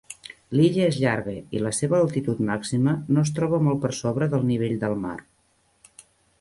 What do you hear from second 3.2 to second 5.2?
es troba molt per sobre del nivell del mar.